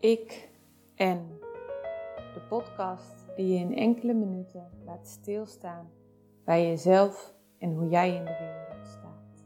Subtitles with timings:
[0.00, 0.48] Ik
[0.94, 1.38] en
[2.34, 5.90] de podcast die je in enkele minuten laat stilstaan
[6.44, 9.44] bij jezelf en hoe jij in de wereld staat.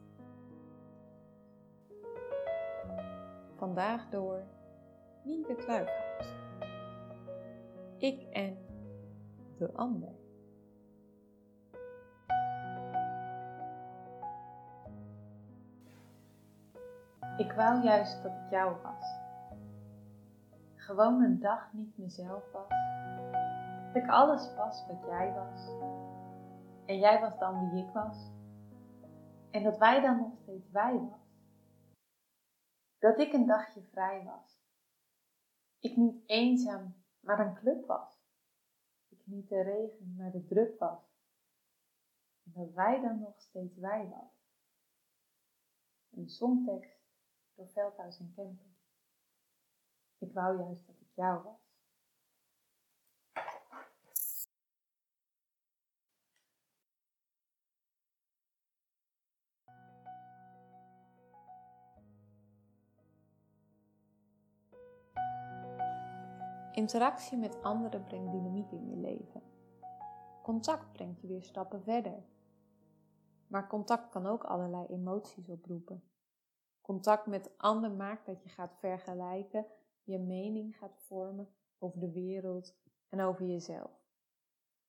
[3.57, 4.43] Vandaag door
[5.25, 6.35] Nienke Kluikhout.
[7.99, 8.57] Ik en
[9.59, 10.13] de ander.
[17.37, 19.22] Ik wou juist dat ik jou was.
[20.83, 22.69] Gewoon een dag niet mezelf was.
[23.87, 25.69] Dat ik alles was wat jij was.
[26.87, 28.31] En jij was dan wie ik was.
[29.51, 31.21] En dat wij dan nog steeds wij was.
[32.99, 34.61] Dat ik een dagje vrij was.
[35.79, 38.21] Ik niet eenzaam, maar een club was.
[39.09, 41.03] Ik niet de regen, maar de druk was.
[42.45, 44.31] En dat wij dan nog steeds wij was.
[46.11, 47.01] Een songtekst
[47.55, 48.72] door Veldhuis en Kemper.
[50.23, 51.61] Ik wou juist dat ik jou was.
[66.73, 69.43] Interactie met anderen brengt dynamiek in je leven.
[70.43, 72.25] Contact brengt je weer stappen verder.
[73.47, 76.05] Maar contact kan ook allerlei emoties oproepen.
[76.81, 79.67] Contact met anderen maakt dat je gaat vergelijken,
[80.05, 82.77] je mening gaat vormen over de wereld
[83.09, 84.03] en over jezelf.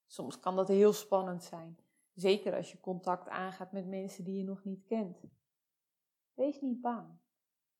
[0.05, 1.79] Soms kan dat heel spannend zijn,
[2.13, 5.23] zeker als je contact aangaat met mensen die je nog niet kent.
[6.33, 7.17] Wees niet bang.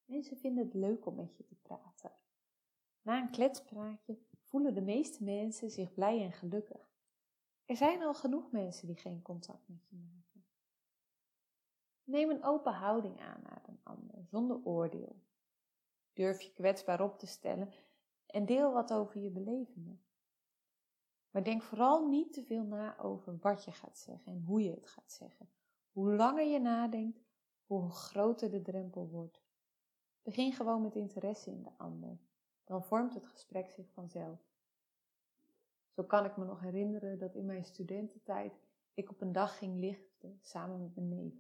[0.06, 2.12] Mensen vinden het leuk om met je te praten.
[3.02, 6.92] Na een kletspraatje voelen de meeste mensen zich blij en gelukkig.
[7.66, 10.46] Er zijn al genoeg mensen die geen contact met je maken.
[12.04, 15.16] Neem een open houding aan naar een ander, zonder oordeel.
[16.14, 17.72] Durf je kwetsbaar op te stellen
[18.26, 20.02] en deel wat over je belevingen.
[21.32, 24.72] Maar denk vooral niet te veel na over wat je gaat zeggen en hoe je
[24.72, 25.50] het gaat zeggen.
[25.92, 27.24] Hoe langer je nadenkt,
[27.66, 29.42] hoe groter de drempel wordt.
[30.22, 32.18] Begin gewoon met interesse in de ander.
[32.64, 34.40] Dan vormt het gesprek zich vanzelf.
[35.90, 38.60] Zo kan ik me nog herinneren dat in mijn studententijd
[38.94, 41.34] ik op een dag ging lichten samen met mijn neef.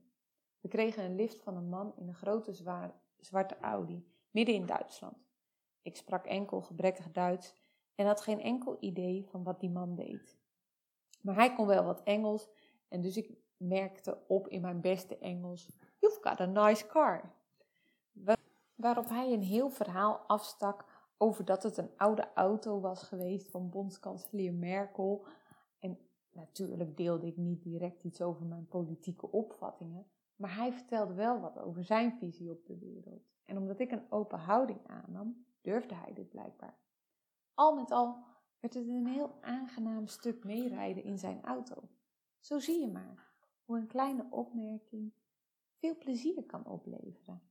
[0.59, 2.53] We kregen een lift van een man in een grote
[3.17, 5.17] zwarte Audi, midden in Duitsland.
[5.81, 7.53] Ik sprak enkel gebrekkig Duits
[7.95, 10.37] en had geen enkel idee van wat die man deed.
[11.21, 12.49] Maar hij kon wel wat Engels
[12.87, 17.33] en dus ik merkte op in mijn beste Engels: You've got a nice car.
[18.75, 20.85] Waarop hij een heel verhaal afstak
[21.17, 25.25] over dat het een oude auto was geweest van bondskanselier Merkel.
[25.79, 25.97] En
[26.31, 30.05] natuurlijk deelde ik niet direct iets over mijn politieke opvattingen,
[30.35, 33.32] maar hij vertelde wel wat over zijn visie op de wereld.
[33.45, 36.77] En omdat ik een open houding aannam, durfde hij dit blijkbaar.
[37.53, 38.25] Al met al
[38.59, 41.89] werd het een heel aangenaam stuk meerijden in zijn auto.
[42.39, 43.33] Zo zie je maar
[43.65, 45.13] hoe een kleine opmerking
[45.73, 47.41] veel plezier kan opleveren.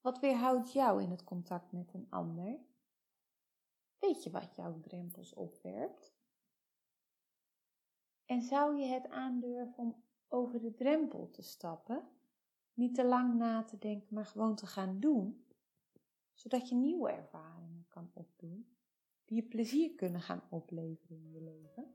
[0.00, 2.60] Wat weerhoudt jou in het contact met een ander?
[3.98, 6.14] Weet je wat jouw drempels opwerpt?
[8.24, 12.08] En zou je het aandurven om over de drempel te stappen?
[12.74, 15.44] Niet te lang na te denken, maar gewoon te gaan doen,
[16.32, 18.66] zodat je nieuwe ervaringen kan opdoen,
[19.24, 21.94] die je plezier kunnen gaan opleveren in je leven.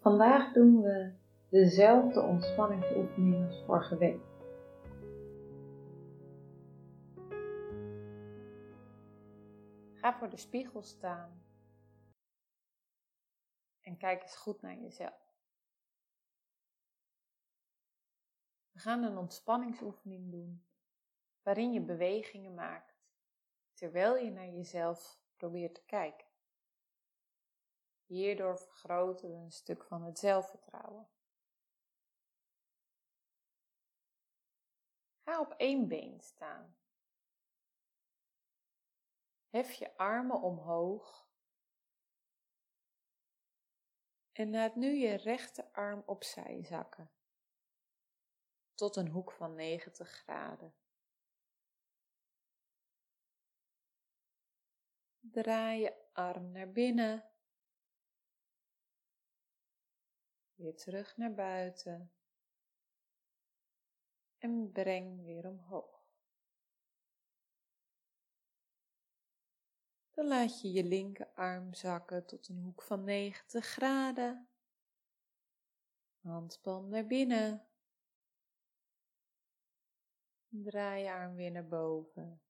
[0.00, 1.12] Vandaag doen we
[1.48, 4.20] dezelfde ontspanningsoefening als vorige week.
[9.92, 11.45] Ga voor de spiegel staan
[13.96, 15.34] en kijk eens goed naar jezelf.
[18.70, 20.66] We gaan een ontspanningsoefening doen
[21.42, 22.94] waarin je bewegingen maakt
[23.74, 26.26] terwijl je naar jezelf probeert te kijken.
[28.04, 31.08] Hierdoor vergroten we een stuk van het zelfvertrouwen.
[35.22, 36.76] Ga op één been staan.
[39.48, 41.25] Hef je armen omhoog
[44.36, 47.10] en laat nu je rechterarm opzij zakken
[48.74, 50.74] tot een hoek van 90 graden.
[55.20, 57.30] Draai je arm naar binnen.
[60.54, 62.12] Weer terug naar buiten.
[64.38, 65.95] En breng weer omhoog.
[70.16, 74.48] Dan laat je je linkerarm zakken tot een hoek van 90 graden.
[76.20, 77.66] Handpalm naar binnen.
[80.48, 82.40] Draai je arm weer naar boven.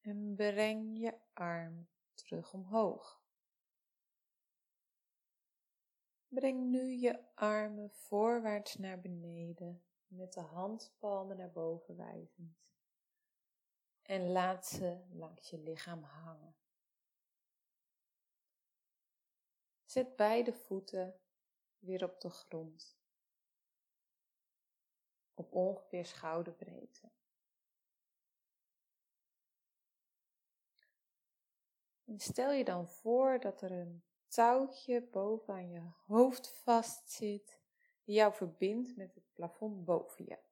[0.00, 3.22] En breng je arm terug omhoog.
[6.28, 12.58] Breng nu je armen voorwaarts naar beneden, met de handpalmen naar boven wijzend.
[14.10, 16.54] En laat ze langs je lichaam hangen.
[19.84, 21.20] Zet beide voeten
[21.78, 22.98] weer op de grond.
[25.34, 27.10] Op ongeveer schouderbreedte.
[32.04, 37.60] En stel je dan voor dat er een touwtje boven aan je hoofd vastzit,
[38.04, 40.49] die jou verbindt met het plafond boven je.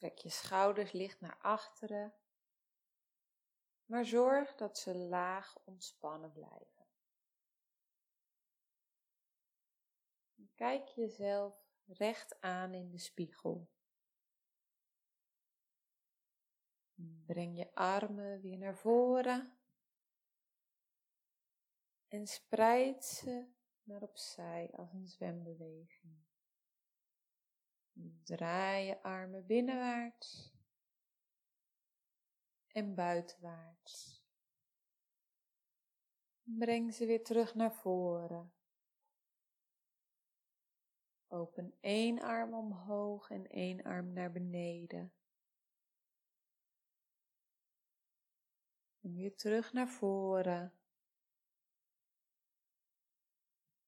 [0.00, 2.14] Trek je schouders licht naar achteren,
[3.84, 6.86] maar zorg dat ze laag ontspannen blijven.
[10.54, 11.54] Kijk jezelf
[11.84, 13.70] recht aan in de spiegel.
[17.26, 19.58] Breng je armen weer naar voren
[22.08, 23.52] en spreid ze
[23.82, 26.29] naar opzij als een zwembeweging.
[28.24, 30.52] Draai je armen binnenwaarts
[32.72, 34.24] en buitenwaarts.
[36.42, 38.52] Breng ze weer terug naar voren.
[41.28, 45.12] Open één arm omhoog en één arm naar beneden.
[49.00, 50.74] En weer terug naar voren.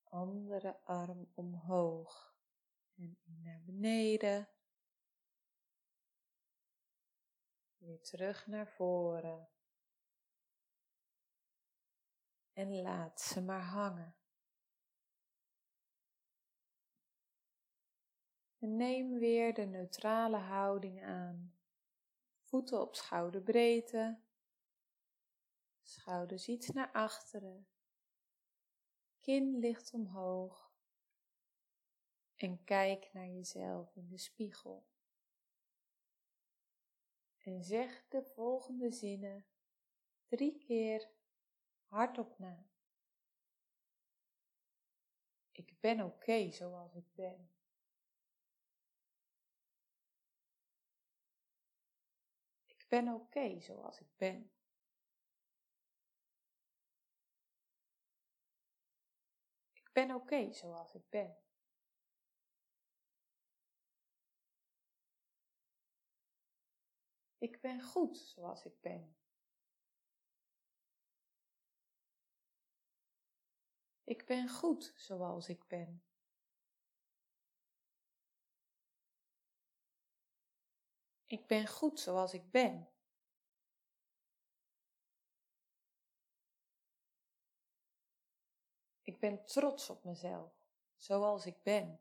[0.03, 2.32] Andere arm omhoog
[2.97, 4.49] en naar beneden.
[7.77, 9.49] Weer terug naar voren.
[12.53, 14.17] En laat ze maar hangen.
[18.59, 21.55] En neem weer de neutrale houding aan.
[22.41, 24.21] Voeten op schouderbreedte.
[25.83, 27.67] Schouders iets naar achteren.
[29.21, 30.62] Kin ligt omhoog.
[32.43, 34.87] En kijk naar jezelf in de spiegel.
[37.39, 39.47] En zeg de volgende zinnen
[40.27, 41.11] drie keer
[41.87, 42.67] hardop na.
[45.51, 47.51] Ik ben oké zoals ik ben.
[52.67, 54.53] Ik ben oké zoals ik ben.
[59.73, 61.43] Ik ben oké zoals ik ben.
[67.63, 69.17] Ben goed zoals ik ben.
[74.05, 76.03] Ik ben goed zoals ik ben.
[81.27, 82.91] Ik ben goed zoals ik ben.
[89.03, 90.53] Ik ben trots op mezelf,
[90.97, 92.01] zoals ik ben.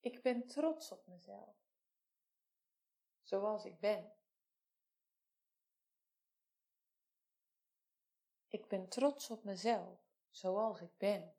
[0.00, 1.69] Ik ben trots op mezelf
[3.30, 4.12] zoals ik ben.
[8.48, 11.34] Ik ben trots op mezelf, zoals ik ben.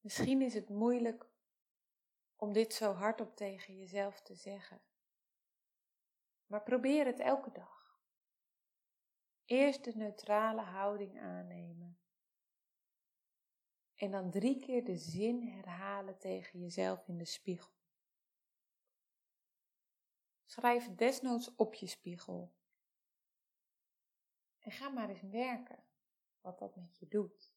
[0.00, 1.26] Misschien is het moeilijk
[2.36, 4.82] om dit zo hardop tegen jezelf te zeggen.
[6.46, 8.00] Maar probeer het elke dag.
[9.44, 11.98] Eerst de neutrale houding aannemen
[13.94, 17.72] en dan drie keer de zin herhalen tegen jezelf in de spiegel.
[20.44, 22.54] Schrijf desnoods op je spiegel.
[24.58, 25.84] En ga maar eens werken
[26.40, 27.53] wat dat met je doet.